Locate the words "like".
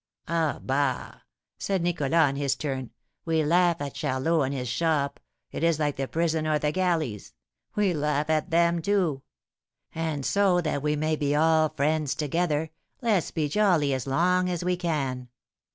5.77-5.95